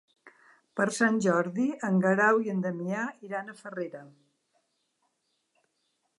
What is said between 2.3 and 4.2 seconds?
i en Damià iran a Farrera.